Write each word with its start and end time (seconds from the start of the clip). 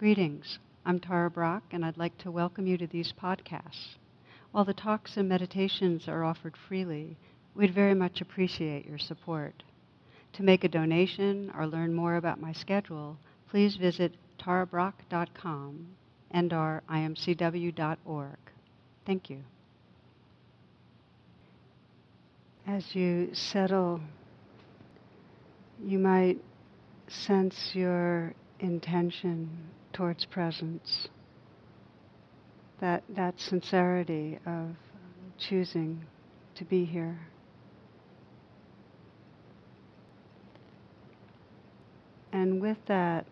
Greetings. 0.00 0.58
I'm 0.86 0.98
Tara 0.98 1.28
Brach, 1.28 1.62
and 1.72 1.84
I'd 1.84 1.98
like 1.98 2.16
to 2.20 2.30
welcome 2.30 2.66
you 2.66 2.78
to 2.78 2.86
these 2.86 3.12
podcasts. 3.12 3.96
While 4.50 4.64
the 4.64 4.72
talks 4.72 5.18
and 5.18 5.28
meditations 5.28 6.08
are 6.08 6.24
offered 6.24 6.54
freely, 6.56 7.18
we'd 7.54 7.74
very 7.74 7.92
much 7.92 8.22
appreciate 8.22 8.86
your 8.86 8.96
support. 8.96 9.62
To 10.32 10.42
make 10.42 10.64
a 10.64 10.70
donation 10.70 11.52
or 11.54 11.66
learn 11.66 11.92
more 11.92 12.16
about 12.16 12.40
my 12.40 12.54
schedule, 12.54 13.18
please 13.50 13.76
visit 13.76 14.14
tarabrach.com 14.38 15.86
and 16.30 16.52
our 16.54 16.82
imcw.org. 16.88 18.38
Thank 19.04 19.28
you. 19.28 19.40
As 22.66 22.94
you 22.94 23.34
settle, 23.34 24.00
you 25.84 25.98
might 25.98 26.38
sense 27.06 27.72
your 27.74 28.32
intention 28.60 29.50
towards 30.00 30.24
presence, 30.24 31.08
that, 32.80 33.02
that 33.14 33.38
sincerity 33.38 34.38
of 34.46 34.70
choosing 35.38 36.02
to 36.54 36.64
be 36.64 36.86
here. 36.86 37.18
And 42.32 42.62
with 42.62 42.78
that, 42.88 43.26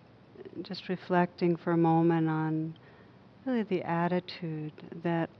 just 0.60 0.90
reflecting 0.90 1.56
for 1.56 1.70
a 1.70 1.76
moment 1.78 2.28
on 2.28 2.76
really 3.46 3.62
the 3.62 3.82
attitude 3.82 4.74
that 5.02 5.30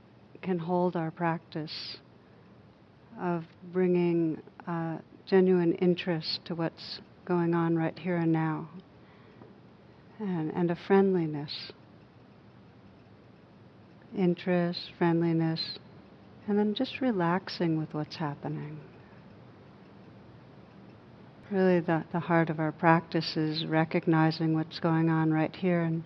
can 0.41 0.57
hold 0.57 0.95
our 0.95 1.11
practice 1.11 1.97
of 3.21 3.43
bringing 3.71 4.41
uh, 4.67 4.97
genuine 5.27 5.73
interest 5.73 6.39
to 6.45 6.55
what's 6.55 7.01
going 7.23 7.53
on 7.53 7.75
right 7.75 7.99
here 7.99 8.15
and 8.15 8.31
now, 8.31 8.67
and, 10.19 10.51
and 10.53 10.69
a 10.69 10.77
friendliness, 10.87 11.71
interest, 14.17 14.91
friendliness, 14.97 15.79
and 16.47 16.57
then 16.57 16.73
just 16.73 16.99
relaxing 17.01 17.77
with 17.77 17.93
what's 17.93 18.17
happening. 18.17 18.79
Really, 21.51 21.79
the, 21.79 22.03
the 22.11 22.19
heart 22.19 22.49
of 22.49 22.59
our 22.59 22.71
practice 22.71 23.35
is 23.35 23.65
recognizing 23.65 24.53
what's 24.53 24.79
going 24.79 25.09
on 25.09 25.31
right 25.31 25.55
here 25.55 25.81
and 25.81 26.03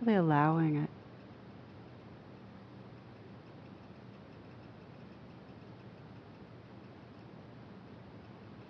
really 0.00 0.16
allowing 0.18 0.76
it. 0.76 0.90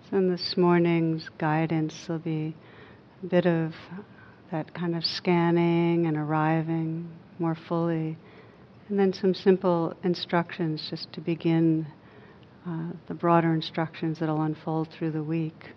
So, 0.09 0.17
in 0.17 0.29
this 0.29 0.55
morning's 0.55 1.27
guidance, 1.39 1.93
there'll 2.07 2.21
be 2.21 2.55
a 3.23 3.25
bit 3.25 3.45
of 3.45 3.73
that 4.53 4.71
kind 4.75 4.95
of 4.95 5.03
scanning 5.03 6.05
and 6.05 6.15
arriving 6.15 7.09
more 7.39 7.55
fully, 7.55 8.15
and 8.87 8.99
then 8.99 9.11
some 9.11 9.33
simple 9.33 9.95
instructions 10.03 10.87
just 10.91 11.11
to 11.11 11.19
begin 11.19 11.87
uh, 12.67 12.91
the 13.07 13.15
broader 13.15 13.51
instructions 13.51 14.19
that'll 14.19 14.43
unfold 14.43 14.87
through 14.89 15.09
the 15.09 15.23
week. 15.23 15.71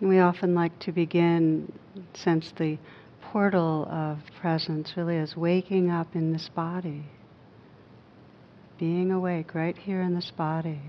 We 0.00 0.18
often 0.18 0.56
like 0.56 0.76
to 0.80 0.92
begin, 0.92 1.72
since 2.14 2.52
the 2.58 2.76
portal 3.22 3.86
of 3.88 4.18
presence 4.40 4.94
really 4.96 5.16
is 5.16 5.36
waking 5.36 5.88
up 5.88 6.16
in 6.16 6.32
this 6.32 6.48
body 6.48 7.04
being 8.78 9.10
awake 9.10 9.54
right 9.54 9.76
here 9.76 10.00
in 10.00 10.14
this 10.14 10.30
body. 10.30 10.80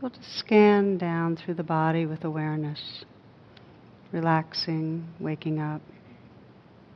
So 0.00 0.08
to 0.08 0.22
scan 0.22 0.98
down 0.98 1.36
through 1.36 1.54
the 1.54 1.62
body 1.62 2.04
with 2.04 2.24
awareness, 2.24 3.04
relaxing, 4.12 5.08
waking 5.18 5.58
up. 5.58 5.80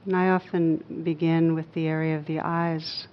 And 0.05 0.15
I 0.15 0.29
often 0.29 1.03
begin 1.03 1.55
with 1.55 1.73
the 1.73 1.87
area 1.87 2.17
of 2.17 2.27
the 2.27 2.41
eyes. 2.41 3.07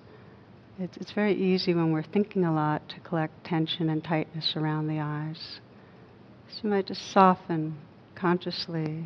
It's, 0.80 0.98
it's 0.98 1.14
very 1.14 1.34
easy 1.34 1.74
when 1.74 1.92
we're 1.92 2.04
thinking 2.04 2.44
a 2.44 2.54
lot 2.54 2.88
to 2.90 3.00
collect 3.00 3.46
tension 3.46 3.90
and 3.90 4.04
tightness 4.04 4.54
around 4.56 4.88
the 4.88 5.00
eyes. 5.00 5.60
So 6.50 6.62
you 6.64 6.70
might 6.70 6.88
just 6.88 7.12
soften 7.12 7.78
consciously 8.16 9.06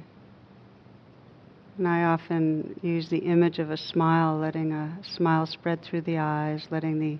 and 1.77 1.87
I 1.87 2.03
often 2.03 2.79
use 2.81 3.09
the 3.09 3.19
image 3.19 3.57
of 3.57 3.71
a 3.71 3.77
smile, 3.77 4.37
letting 4.37 4.71
a 4.71 4.99
smile 5.15 5.45
spread 5.45 5.81
through 5.81 6.01
the 6.01 6.17
eyes, 6.17 6.67
letting 6.69 6.99
the 6.99 7.17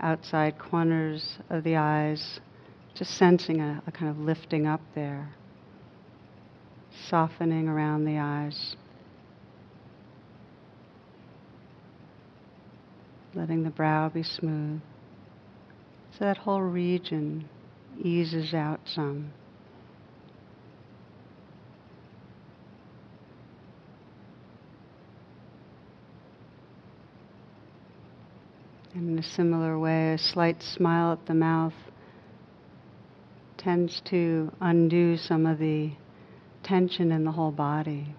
outside 0.00 0.58
corners 0.58 1.38
of 1.50 1.64
the 1.64 1.76
eyes, 1.76 2.40
just 2.94 3.16
sensing 3.16 3.60
a, 3.60 3.82
a 3.86 3.92
kind 3.92 4.10
of 4.10 4.18
lifting 4.18 4.66
up 4.66 4.80
there, 4.94 5.30
softening 7.08 7.68
around 7.68 8.04
the 8.04 8.18
eyes. 8.18 8.76
Letting 13.34 13.62
the 13.62 13.70
brow 13.70 14.08
be 14.08 14.22
smooth. 14.22 14.80
So 16.12 16.24
that 16.24 16.38
whole 16.38 16.62
region 16.62 17.48
eases 18.02 18.52
out 18.52 18.80
some. 18.86 19.32
And 28.92 29.10
In 29.10 29.18
a 29.18 29.22
similar 29.22 29.78
way, 29.78 30.14
a 30.14 30.18
slight 30.18 30.62
smile 30.62 31.12
at 31.12 31.26
the 31.26 31.34
mouth 31.34 31.72
tends 33.60 34.00
to 34.06 34.50
undo 34.60 35.18
some 35.18 35.44
of 35.44 35.58
the 35.58 35.90
tension 36.62 37.12
in 37.12 37.24
the 37.24 37.32
whole 37.32 37.50
body. 37.50 38.14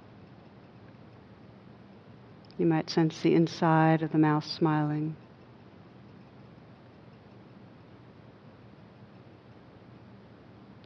You 2.60 2.68
might 2.68 2.92
sense 2.92 3.20
the 3.22 3.34
inside 3.34 4.04
of 4.04 4.12
the 4.12 4.20
mouth 4.20 4.46
smiling. 4.46 5.16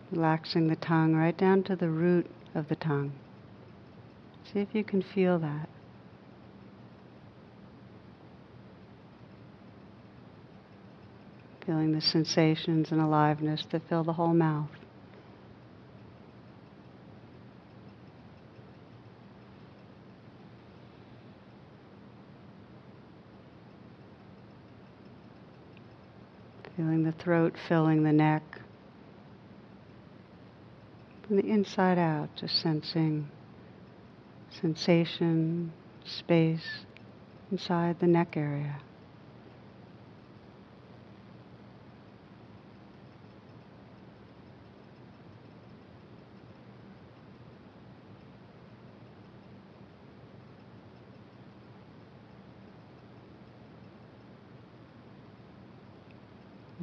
Relaxing 0.10 0.68
the 0.68 0.78
tongue 0.78 1.16
right 1.16 1.38
down 1.38 1.64
to 1.64 1.76
the 1.76 1.90
root 1.90 2.26
of 2.54 2.70
the 2.70 2.78
tongue. 2.78 3.12
See 4.54 4.60
if 4.60 4.74
you 4.74 4.86
can 4.86 5.02
feel 5.02 5.38
that. 5.40 5.68
Feeling 11.66 11.94
the 11.94 12.02
sensations 12.02 12.92
and 12.92 13.02
aliveness 13.02 13.66
that 13.72 13.82
fill 13.90 14.04
the 14.04 14.14
whole 14.14 14.34
mouth. 14.34 14.70
Feeling 26.78 27.04
the 27.04 27.14
throat 27.14 27.54
filling 27.70 28.04
the 28.04 28.12
neck. 28.12 28.44
From 31.26 31.38
the 31.38 31.46
inside 31.46 31.98
out, 31.98 32.30
just 32.36 32.62
sensing 32.62 33.30
sensation, 34.62 35.72
space 36.06 36.86
inside 37.50 38.00
the 38.00 38.08
neck 38.08 38.36
area. 38.36 38.82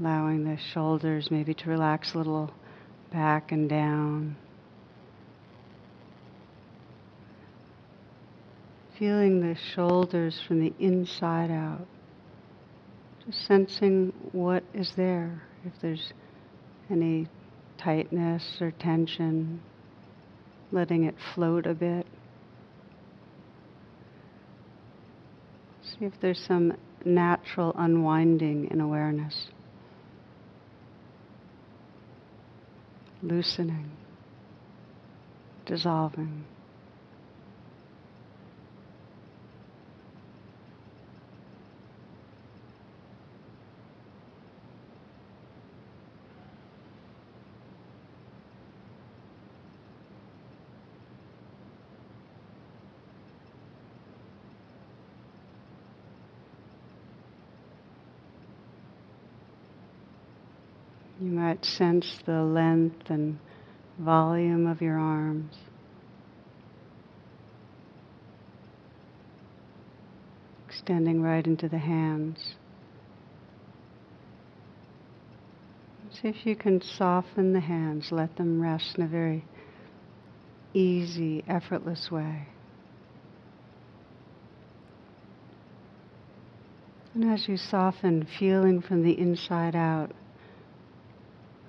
Allowing 0.02 0.42
the 0.42 0.58
shoulders 0.72 1.30
maybe 1.30 1.54
to 1.54 1.70
relax 1.70 2.14
a 2.14 2.18
little 2.18 2.52
back 3.12 3.52
and 3.52 3.68
down. 3.68 4.34
Feeling 8.98 9.40
the 9.40 9.56
shoulders 9.74 10.40
from 10.46 10.58
the 10.58 10.72
inside 10.80 11.52
out. 11.52 11.86
Just 13.24 13.46
sensing 13.46 14.12
what 14.32 14.64
is 14.74 14.92
there, 14.96 15.40
if 15.64 15.72
there's 15.80 16.12
any 16.90 17.28
tightness 17.78 18.58
or 18.60 18.72
tension, 18.72 19.60
letting 20.72 21.04
it 21.04 21.14
float 21.32 21.64
a 21.64 21.74
bit. 21.74 22.06
See 25.84 26.06
if 26.06 26.14
there's 26.20 26.44
some 26.44 26.76
natural 27.04 27.72
unwinding 27.78 28.68
in 28.72 28.80
awareness. 28.80 29.46
Loosening, 33.22 33.90
dissolving. 35.66 36.44
You 61.20 61.30
might 61.52 61.64
sense 61.66 62.18
the 62.24 62.42
length 62.42 63.10
and 63.10 63.38
volume 63.98 64.66
of 64.66 64.80
your 64.80 64.98
arms. 64.98 65.54
Extending 70.66 71.20
right 71.20 71.46
into 71.46 71.68
the 71.68 71.76
hands. 71.76 72.54
See 76.10 76.28
if 76.28 76.46
you 76.46 76.56
can 76.56 76.80
soften 76.80 77.52
the 77.52 77.60
hands, 77.60 78.08
let 78.10 78.34
them 78.36 78.58
rest 78.58 78.96
in 78.96 79.04
a 79.04 79.08
very 79.08 79.44
easy, 80.72 81.44
effortless 81.46 82.10
way. 82.10 82.48
And 87.12 87.30
as 87.30 87.46
you 87.46 87.58
soften, 87.58 88.26
feeling 88.38 88.80
from 88.80 89.02
the 89.02 89.18
inside 89.18 89.76
out, 89.76 90.12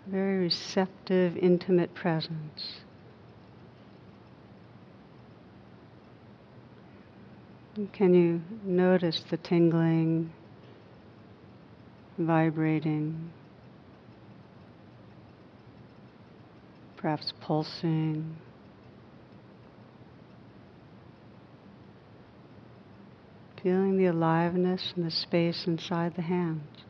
very 0.08 0.38
receptive, 0.40 1.38
intimate 1.38 1.94
presence. 1.94 2.82
can 7.92 8.14
you 8.14 8.40
notice 8.64 9.24
the 9.32 9.38
tingling, 9.38 10.32
vibrating, 12.20 13.32
perhaps 16.98 17.34
pulsing? 17.42 18.36
Feeling 23.62 23.98
the 23.98 24.08
aliveness 24.08 24.92
and 24.96 25.06
the 25.06 25.12
space 25.12 25.66
inside 25.66 26.16
the 26.16 26.22
hands. 26.22 26.84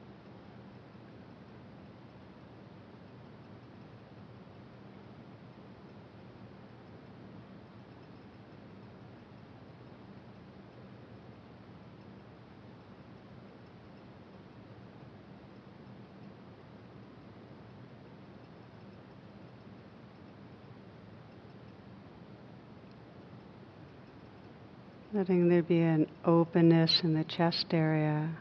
Letting 25.14 25.48
there 25.48 25.62
be 25.62 25.80
an 25.80 26.08
openness 26.26 27.02
in 27.04 27.14
the 27.14 27.24
chest 27.24 27.68
area. 27.72 28.32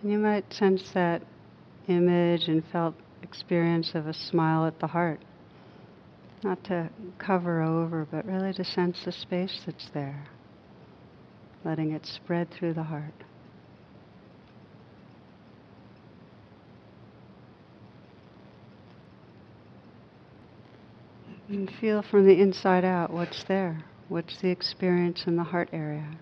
And 0.00 0.12
you 0.12 0.18
might 0.18 0.52
sense 0.52 0.88
that 0.94 1.20
image 1.88 2.46
and 2.46 2.62
felt 2.70 2.94
experience 3.24 3.96
of 3.96 4.06
a 4.06 4.14
smile 4.14 4.66
at 4.66 4.78
the 4.78 4.86
heart. 4.86 5.20
Not 6.44 6.62
to 6.64 6.90
cover 7.18 7.60
over, 7.60 8.06
but 8.08 8.24
really 8.24 8.52
to 8.52 8.64
sense 8.64 9.04
the 9.04 9.10
space 9.10 9.62
that's 9.66 9.90
there. 9.92 10.26
Letting 11.64 11.90
it 11.90 12.06
spread 12.06 12.52
through 12.52 12.74
the 12.74 12.84
heart. 12.84 13.12
And 21.48 21.68
feel 21.80 22.02
from 22.02 22.26
the 22.26 22.40
inside 22.40 22.84
out 22.84 23.12
what's 23.12 23.42
there. 23.48 23.82
What's 24.10 24.40
the 24.42 24.48
experience 24.48 25.22
in 25.28 25.36
the 25.36 25.44
heart 25.44 25.68
area? 25.72 26.18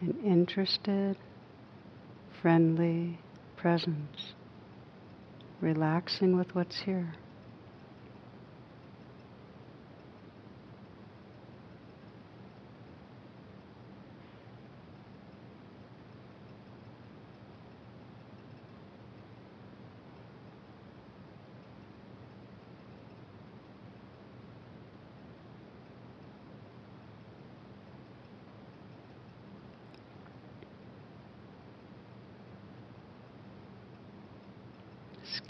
An 0.00 0.16
interested, 0.24 1.16
friendly 2.40 3.18
presence, 3.56 4.32
relaxing 5.60 6.36
with 6.36 6.54
what's 6.54 6.80
here. 6.82 7.14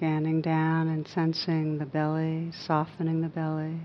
Scanning 0.01 0.41
down 0.41 0.89
and 0.89 1.07
sensing 1.07 1.77
the 1.77 1.85
belly, 1.85 2.51
softening 2.53 3.21
the 3.21 3.29
belly. 3.29 3.79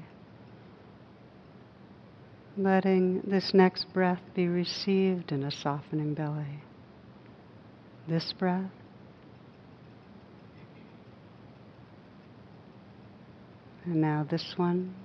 Letting 2.55 3.19
this 3.27 3.53
next 3.53 3.93
breath 3.93 4.21
be 4.33 4.47
received 4.47 5.33
in 5.33 5.43
a 5.43 5.51
softening 5.51 6.13
belly. 6.13 6.61
This 8.07 8.31
breath. 8.31 8.71
And 13.83 13.99
now 13.99 14.25
this 14.31 14.53
one. 14.55 14.95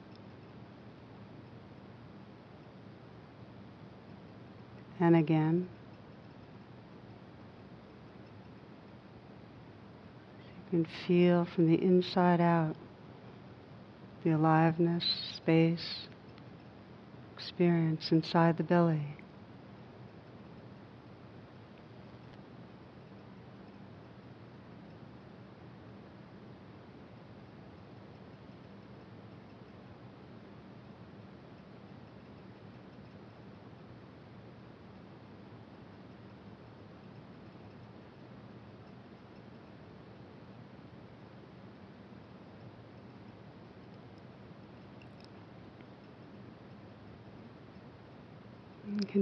And 5.00 5.17
again. 5.17 5.69
And 10.72 10.86
feel 11.06 11.46
from 11.55 11.67
the 11.67 11.82
inside 11.82 12.41
out 12.41 12.77
the 14.24 14.31
aliveness, 14.31 15.05
space, 15.36 16.06
experience 17.34 18.12
inside 18.12 18.56
the 18.58 18.62
belly. 18.62 19.17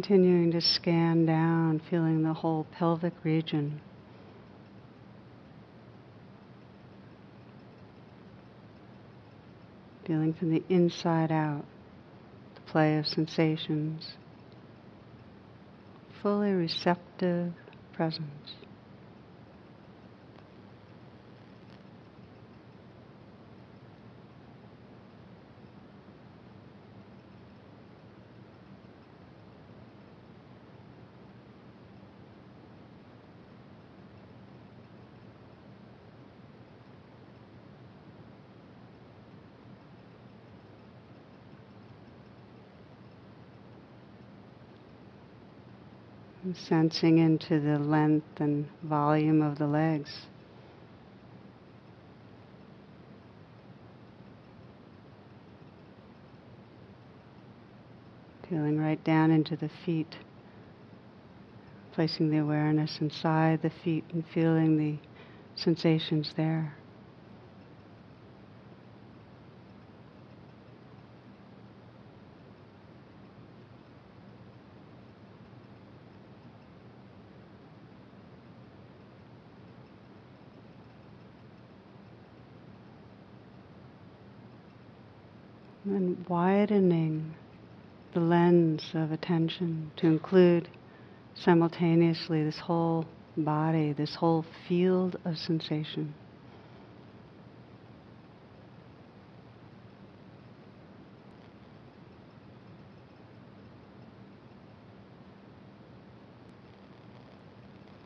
Continuing 0.08 0.50
to 0.50 0.60
scan 0.62 1.26
down, 1.26 1.78
feeling 1.90 2.22
the 2.22 2.32
whole 2.32 2.66
pelvic 2.72 3.12
region. 3.24 3.78
Feeling 10.06 10.32
from 10.32 10.50
the 10.50 10.62
inside 10.70 11.30
out 11.30 11.62
the 12.54 12.60
play 12.62 12.96
of 12.96 13.06
sensations, 13.06 14.14
fully 16.22 16.52
receptive 16.52 17.52
presence. 17.92 18.54
Sensing 46.54 47.18
into 47.18 47.60
the 47.60 47.78
length 47.78 48.40
and 48.40 48.66
volume 48.82 49.42
of 49.42 49.58
the 49.58 49.66
legs. 49.66 50.26
Feeling 58.48 58.78
right 58.78 59.02
down 59.04 59.30
into 59.30 59.56
the 59.56 59.68
feet, 59.84 60.16
placing 61.92 62.30
the 62.30 62.38
awareness 62.38 62.98
inside 63.00 63.60
the 63.60 63.72
feet 63.84 64.04
and 64.12 64.24
feeling 64.32 64.78
the 64.78 64.96
sensations 65.54 66.32
there. 66.36 66.72
and 85.88 86.16
widening 86.28 87.34
the 88.14 88.20
lens 88.20 88.90
of 88.94 89.12
attention 89.12 89.90
to 89.96 90.06
include 90.06 90.68
simultaneously 91.34 92.44
this 92.44 92.58
whole 92.58 93.06
body, 93.36 93.92
this 93.92 94.14
whole 94.14 94.44
field 94.68 95.16
of 95.24 95.36
sensation. 95.36 96.14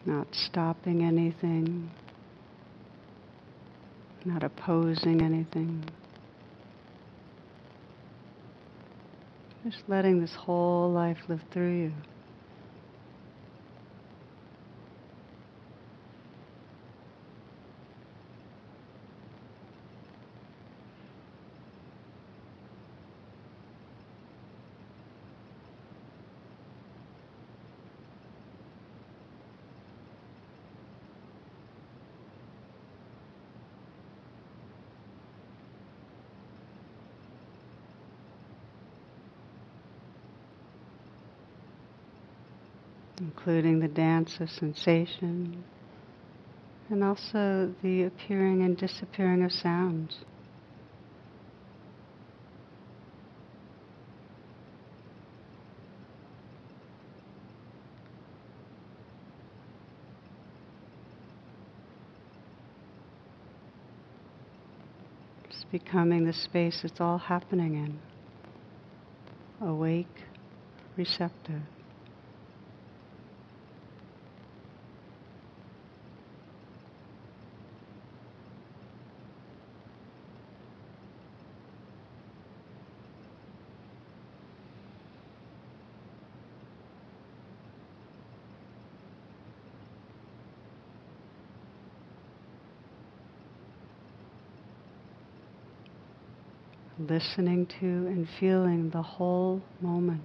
Not 0.04 0.26
stopping 0.32 1.04
anything, 1.04 1.90
not 4.24 4.42
opposing 4.42 5.22
anything. 5.22 5.84
Just 9.64 9.84
letting 9.86 10.20
this 10.20 10.34
whole 10.34 10.90
life 10.90 11.18
live 11.28 11.40
through 11.52 11.82
you. 11.82 11.92
Including 43.44 43.80
the 43.80 43.88
dance 43.88 44.38
of 44.38 44.48
sensation 44.48 45.64
and 46.90 47.02
also 47.02 47.74
the 47.82 48.04
appearing 48.04 48.62
and 48.62 48.76
disappearing 48.76 49.42
of 49.42 49.50
sounds. 49.50 50.18
Just 65.50 65.68
becoming 65.72 66.24
the 66.24 66.32
space 66.32 66.82
it's 66.84 67.00
all 67.00 67.18
happening 67.18 67.74
in. 67.74 69.66
Awake, 69.66 70.06
receptive. 70.96 71.62
Listening 97.08 97.66
to 97.80 97.86
and 97.86 98.28
feeling 98.38 98.90
the 98.90 99.02
whole 99.02 99.62
moment. 99.80 100.22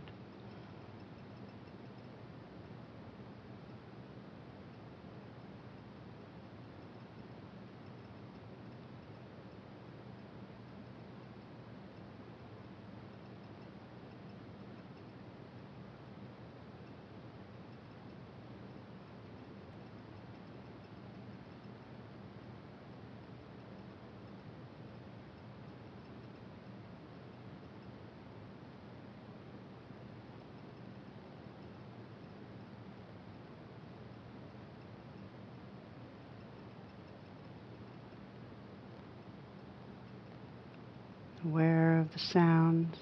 Aware 41.47 41.99
of 41.99 42.11
the 42.13 42.19
sounds. 42.19 42.97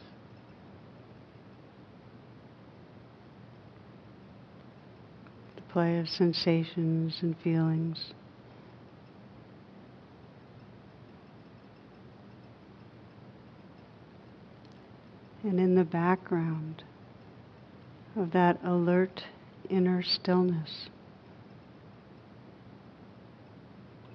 The 5.56 5.62
play 5.74 5.98
of 5.98 6.08
sensations 6.08 7.18
and 7.22 7.36
feelings. 7.44 8.14
And 15.44 15.60
in 15.60 15.76
the 15.76 15.84
background 15.84 16.84
of 18.16 18.32
that 18.32 18.60
alert 18.64 19.24
inner 19.70 20.02
stillness, 20.02 20.90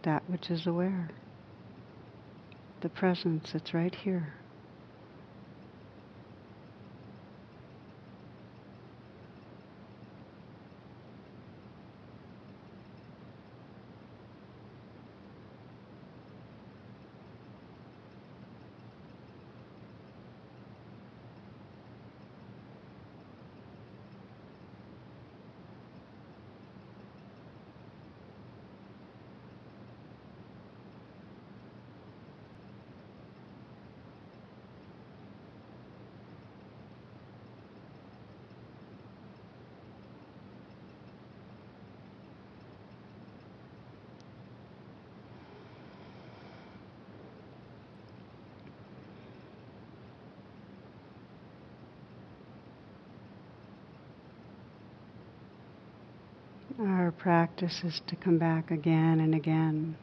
that 0.02 0.28
which 0.28 0.50
is 0.50 0.66
aware 0.66 1.10
the 2.80 2.88
presence 2.88 3.50
that's 3.52 3.74
right 3.74 3.94
here. 3.94 4.39
Our 56.80 57.12
practice 57.12 57.82
is 57.84 58.00
to 58.06 58.16
come 58.16 58.38
back 58.38 58.70
again 58.70 59.20
and 59.20 59.34
again, 59.34 59.96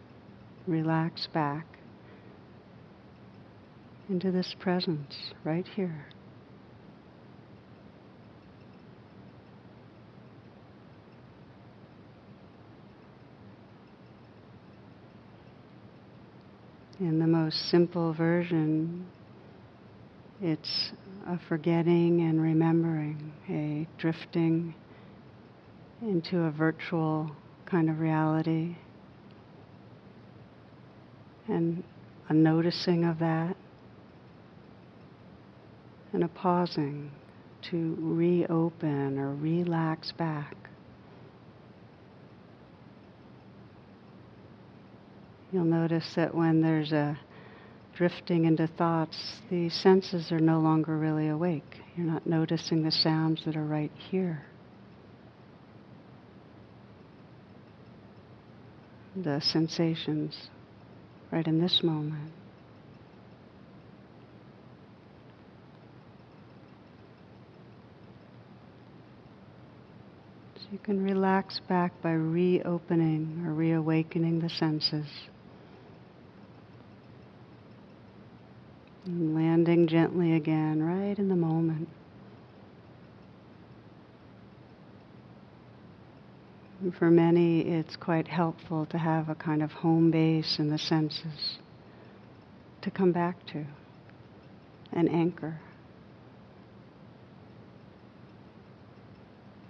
relax 0.68 1.28
back 1.34 1.66
into 4.10 4.30
this 4.30 4.54
presence 4.60 5.34
right 5.44 5.66
here. 5.76 6.06
In 17.00 17.18
the 17.18 17.26
most 17.26 17.72
simple 17.72 18.14
version, 18.14 19.08
it's 20.44 20.92
a 21.26 21.40
forgetting 21.50 22.22
and 22.22 22.40
remembering, 22.40 23.34
a 23.50 23.88
drifting 24.00 24.76
into 26.02 26.42
a 26.44 26.52
virtual 26.52 27.32
kind 27.66 27.90
of 27.90 28.00
reality, 28.00 28.76
and 31.48 31.84
a 32.30 32.34
noticing 32.34 33.04
of 33.06 33.20
that, 33.20 33.56
and 36.14 36.24
a 36.24 36.28
pausing 36.28 37.12
to 37.70 37.96
reopen 38.00 39.18
or 39.18 39.34
relax 39.36 40.12
back. 40.12 40.56
You'll 45.52 45.66
notice 45.66 46.14
that 46.16 46.36
when 46.36 46.62
there's 46.62 46.92
a 46.92 47.18
drifting 47.96 48.46
into 48.46 48.68
thoughts, 48.68 49.42
the 49.50 49.70
senses 49.70 50.32
are 50.32 50.40
no 50.40 50.60
longer 50.60 50.98
really 50.98 51.30
awake. 51.30 51.78
You're 51.96 52.06
not 52.06 52.28
noticing 52.28 52.84
the 52.84 52.92
sounds 52.92 53.44
that 53.46 53.56
are 53.56 53.66
right 53.66 53.92
here. 54.12 54.44
The 59.24 59.42
sensations 59.42 60.50
right 61.32 61.48
in 61.48 61.60
this 61.60 61.82
moment. 61.82 62.32
So 70.56 70.66
you 70.72 70.78
can 70.78 71.04
relax 71.04 71.60
back 71.68 72.00
by 72.04 72.12
reopening 72.12 73.44
or 73.46 73.54
reawakening 73.54 74.40
the 74.40 74.50
senses. 74.50 75.08
And 79.06 79.34
landing 79.34 79.88
gently 79.88 80.34
again, 80.34 80.84
right 80.84 81.18
in 81.18 81.28
the 81.28 81.36
moment. 81.36 81.90
For 86.92 87.10
many, 87.10 87.62
it's 87.62 87.96
quite 87.96 88.28
helpful 88.28 88.86
to 88.88 88.98
have 88.98 89.30
a 89.30 89.36
kind 89.36 89.64
of 89.64 89.72
home 89.72 90.12
base 90.12 90.58
in 90.60 90.70
the 90.70 90.78
senses 90.78 91.58
to 92.82 92.92
come 92.92 93.12
back 93.12 93.36
to, 93.48 93.66
an 94.92 95.08
anchor. 95.08 95.60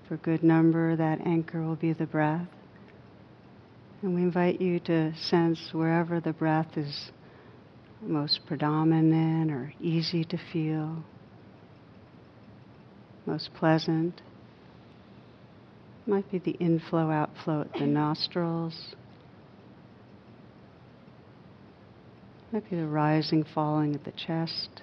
For 0.07 0.15
a 0.15 0.17
good 0.17 0.43
number, 0.43 0.95
that 0.95 1.19
anchor 1.25 1.61
will 1.61 1.75
be 1.75 1.93
the 1.93 2.05
breath. 2.05 2.47
And 4.01 4.15
we 4.15 4.21
invite 4.21 4.61
you 4.61 4.79
to 4.81 5.15
sense 5.15 5.73
wherever 5.73 6.19
the 6.19 6.33
breath 6.33 6.77
is 6.77 7.11
most 8.01 8.45
predominant 8.45 9.51
or 9.51 9.73
easy 9.81 10.23
to 10.25 10.37
feel, 10.51 11.03
most 13.25 13.53
pleasant. 13.55 14.21
Might 16.07 16.31
be 16.31 16.39
the 16.39 16.51
inflow 16.51 17.11
outflow 17.11 17.61
at 17.61 17.73
the 17.73 17.85
nostrils. 17.85 18.95
Might 22.51 22.69
be 22.69 22.77
the 22.77 22.87
rising 22.87 23.43
falling 23.43 23.93
at 23.93 24.05
the 24.05 24.13
chest, 24.13 24.81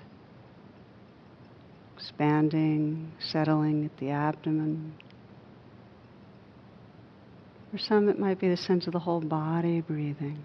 expanding, 1.97 3.11
settling 3.19 3.87
at 3.87 3.97
the 3.97 4.11
abdomen. 4.11 4.93
For 7.73 7.79
some, 7.79 8.11
it 8.11 8.19
might 8.19 8.39
be 8.39 8.49
the 8.51 8.57
sense 8.59 8.87
of 8.87 8.93
the 8.93 8.99
whole 8.99 9.23
body 9.23 9.81
breathing 9.81 10.43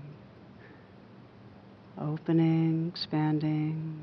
opening, 1.99 2.91
expanding, 2.93 3.99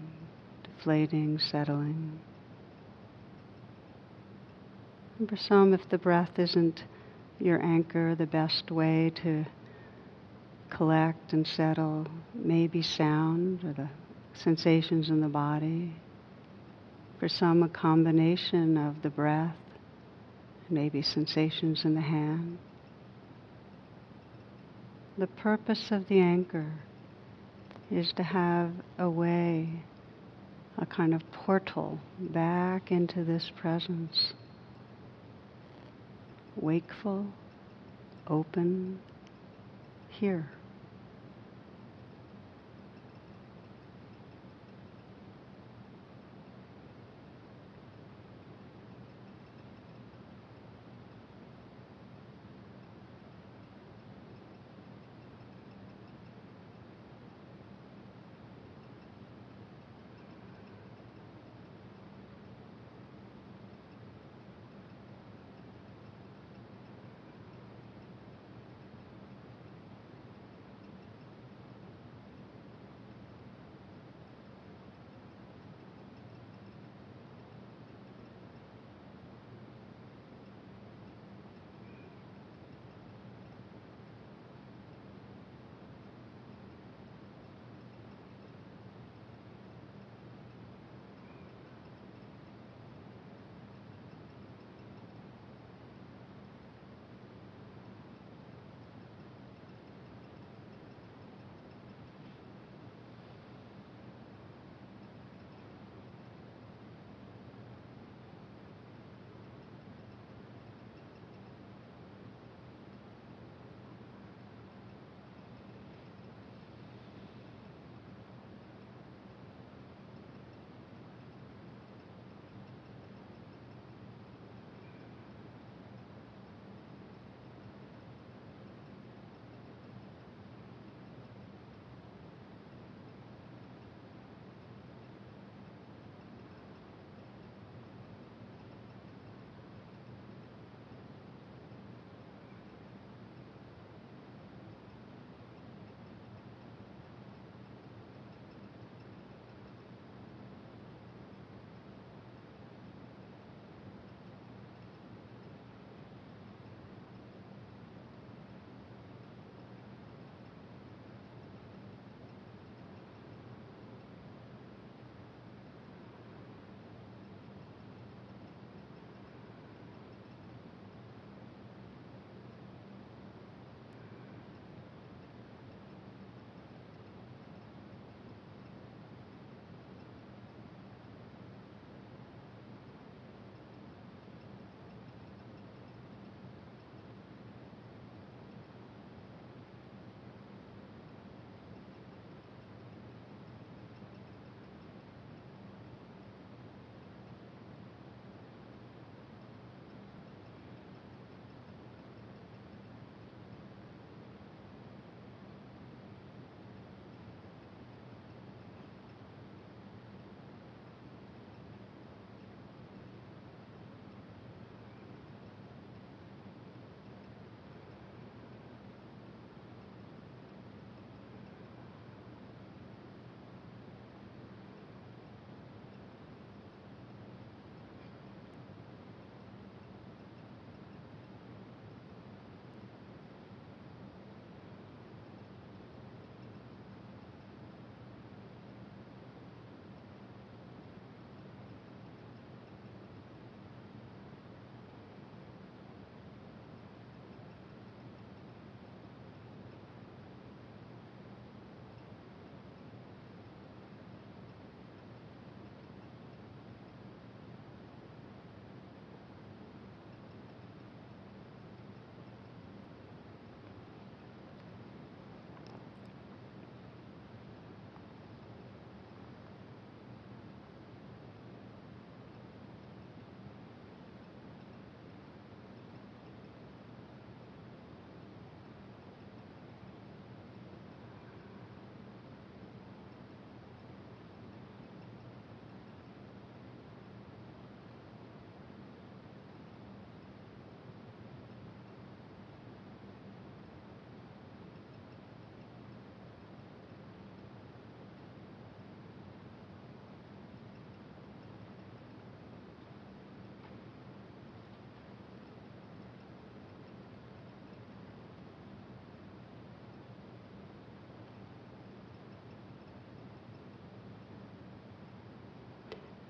deflating, 0.62 1.38
settling. 1.38 2.20
For 5.24 5.36
some, 5.36 5.72
if 5.72 5.88
the 5.88 5.96
breath 5.96 6.38
isn't 6.38 6.84
your 7.40 7.62
anchor, 7.64 8.14
the 8.14 8.26
best 8.26 8.70
way 8.70 9.10
to 9.22 9.46
collect 10.68 11.32
and 11.32 11.46
settle 11.46 12.06
may 12.34 12.66
be 12.66 12.82
sound 12.82 13.64
or 13.64 13.72
the 13.72 13.88
sensations 14.34 15.08
in 15.08 15.20
the 15.20 15.28
body. 15.28 15.94
For 17.18 17.30
some, 17.30 17.62
a 17.62 17.68
combination 17.70 18.76
of 18.76 19.00
the 19.00 19.08
breath, 19.08 19.56
maybe 20.68 21.00
sensations 21.00 21.86
in 21.86 21.94
the 21.94 22.02
hand. 22.02 22.58
The 25.16 25.28
purpose 25.28 25.88
of 25.92 26.08
the 26.08 26.20
anchor 26.20 26.72
is 27.90 28.12
to 28.16 28.22
have 28.22 28.70
a 28.98 29.08
way, 29.08 29.80
a 30.76 30.84
kind 30.84 31.14
of 31.14 31.22
portal 31.32 31.98
back 32.18 32.92
into 32.92 33.24
this 33.24 33.50
presence. 33.56 34.34
Wakeful, 36.56 37.26
open, 38.28 38.98
here. 40.20 40.55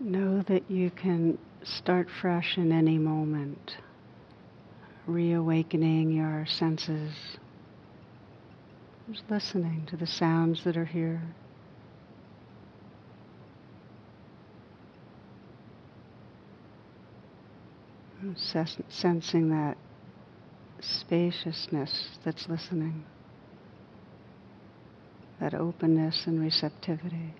Know 0.06 0.40
that 0.42 0.70
you 0.70 0.92
can 0.92 1.36
start 1.64 2.06
fresh 2.20 2.58
in 2.58 2.70
any 2.70 2.96
moment, 2.96 3.78
reawakening 5.04 6.12
your 6.12 6.46
senses, 6.46 7.12
just 9.10 9.24
listening 9.28 9.84
to 9.90 9.96
the 9.96 10.06
sounds 10.06 10.62
that 10.62 10.76
are 10.76 10.84
here. 10.84 11.22
Sensing 18.88 19.48
that 19.48 19.76
spaciousness 20.78 22.10
that's 22.24 22.48
listening, 22.48 23.04
that 25.40 25.52
openness 25.52 26.28
and 26.28 26.40
receptivity. 26.40 27.16
And 27.16 27.34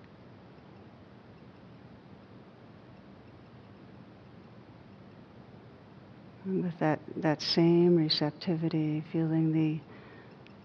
with 6.47 6.79
that, 6.79 7.01
that 7.17 7.43
same 7.43 7.97
receptivity, 7.97 9.03
feeling 9.13 9.53
the 9.53 9.81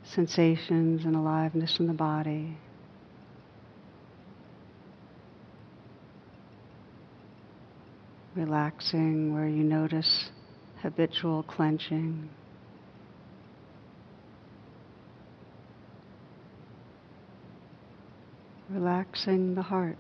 sensations 0.04 1.06
and 1.06 1.16
aliveness 1.16 1.80
in 1.80 1.88
the 1.88 1.94
body. 1.94 2.58
Relaxing 8.36 9.34
where 9.34 9.48
you 9.48 9.64
notice 9.64 10.30
habitual 10.82 11.44
clenching. 11.44 12.30
Relaxing 18.70 19.56
the 19.56 19.62
heart. 19.62 19.98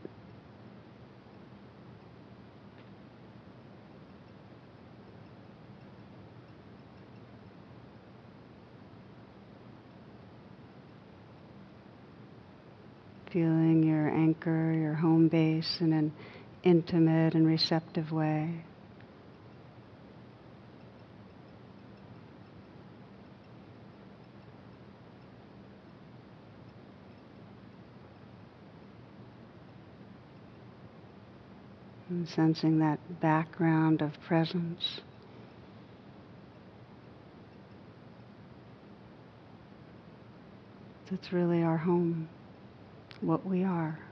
Feeling 13.32 13.84
your 13.84 14.10
anchor, 14.10 14.74
your 14.74 14.94
home 14.94 15.28
base 15.28 15.78
in 15.80 15.94
an 15.94 16.12
intimate 16.63 17.34
and 17.34 17.48
receptive 17.48 18.12
way. 18.12 18.63
And 32.10 32.28
sensing 32.28 32.80
that 32.80 33.00
background 33.22 34.02
of 34.02 34.12
presence. 34.28 35.00
That's 41.10 41.32
really 41.32 41.63
our 41.63 41.78
home 41.78 42.28
what 43.21 43.45
we 43.45 43.63
are. 43.63 44.11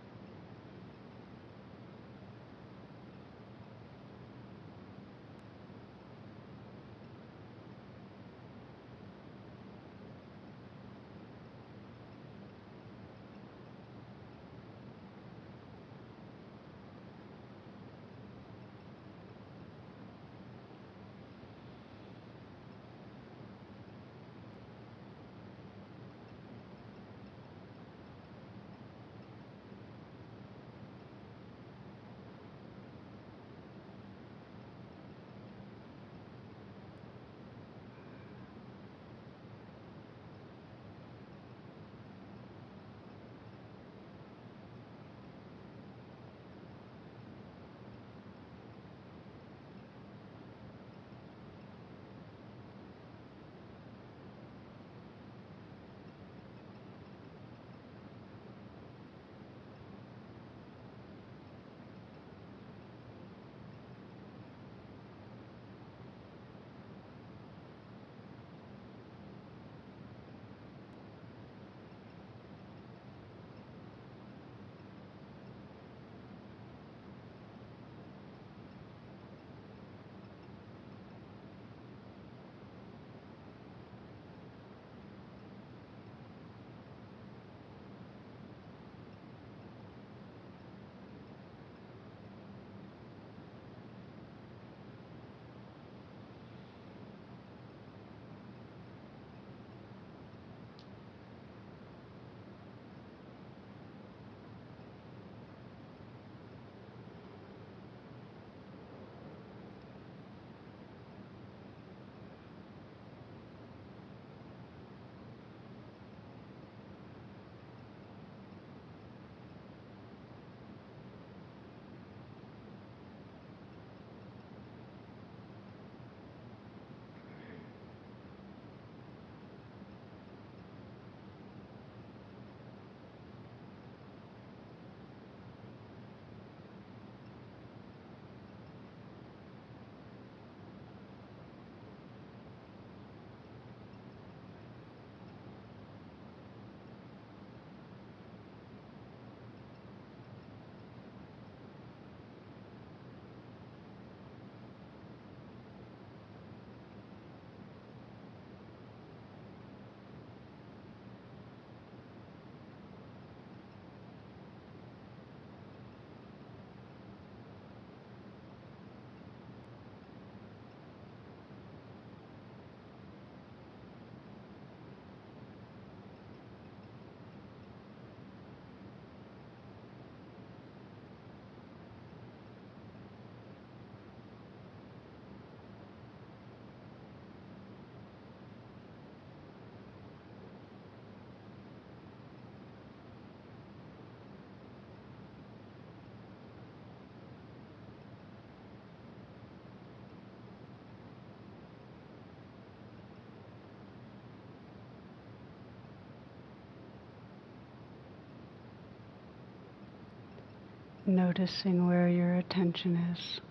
Noticing 211.10 211.88
where 211.88 212.08
your 212.08 212.36
attention 212.36 212.96
is. 212.96 213.42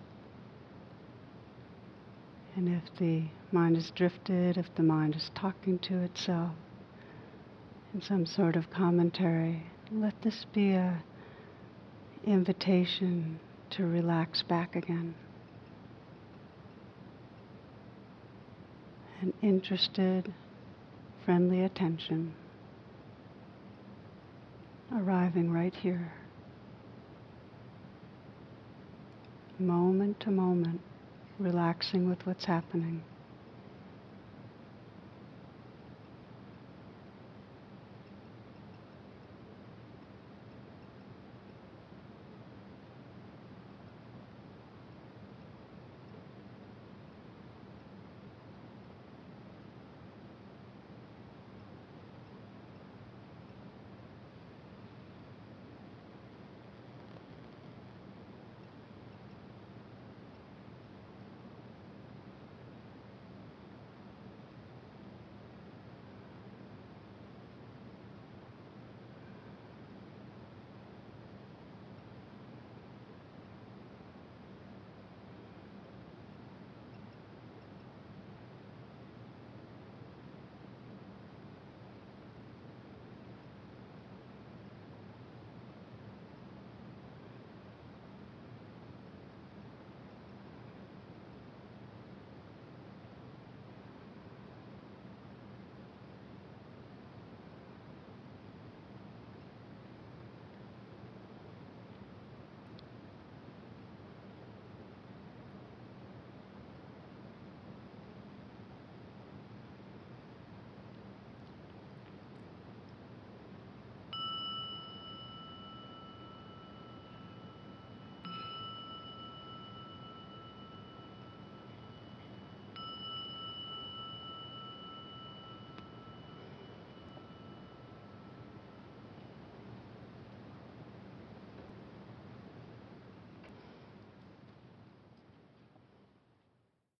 And 2.55 2.67
if 2.67 2.83
the 2.97 3.23
mind 3.51 3.77
is 3.77 3.91
drifted, 3.95 4.57
if 4.57 4.73
the 4.75 4.83
mind 4.83 5.15
is 5.15 5.29
talking 5.35 5.79
to 5.79 5.99
itself 5.99 6.51
in 7.93 8.01
some 8.01 8.25
sort 8.25 8.55
of 8.55 8.69
commentary, 8.69 9.63
let 9.91 10.21
this 10.21 10.45
be 10.53 10.71
a 10.71 11.03
invitation 12.25 13.39
to 13.71 13.85
relax 13.85 14.43
back 14.43 14.75
again. 14.75 15.15
An 19.21 19.33
interested, 19.41 20.33
friendly 21.25 21.63
attention 21.63 22.33
arriving 24.91 25.51
right 25.51 25.73
here, 25.73 26.11
moment 29.59 30.19
to 30.21 30.31
moment, 30.31 30.81
relaxing 31.39 32.09
with 32.09 32.25
what's 32.25 32.45
happening. 32.45 33.03